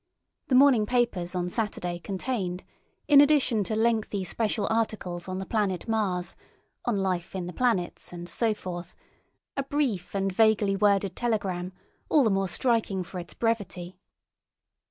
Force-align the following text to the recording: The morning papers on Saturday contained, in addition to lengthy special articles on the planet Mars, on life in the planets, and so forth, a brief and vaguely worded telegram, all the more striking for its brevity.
The 0.47 0.55
morning 0.55 0.87
papers 0.87 1.35
on 1.35 1.47
Saturday 1.51 1.99
contained, 1.99 2.63
in 3.07 3.21
addition 3.21 3.63
to 3.65 3.75
lengthy 3.75 4.23
special 4.23 4.65
articles 4.67 5.27
on 5.27 5.37
the 5.37 5.45
planet 5.45 5.87
Mars, 5.87 6.35
on 6.85 6.97
life 6.97 7.35
in 7.35 7.45
the 7.45 7.53
planets, 7.53 8.11
and 8.11 8.27
so 8.27 8.55
forth, 8.55 8.95
a 9.55 9.61
brief 9.61 10.15
and 10.15 10.33
vaguely 10.33 10.75
worded 10.75 11.15
telegram, 11.15 11.71
all 12.09 12.23
the 12.23 12.31
more 12.31 12.47
striking 12.47 13.03
for 13.03 13.19
its 13.19 13.35
brevity. 13.35 13.99